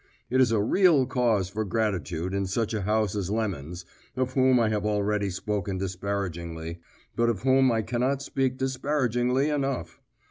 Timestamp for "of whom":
4.17-4.59, 7.29-7.71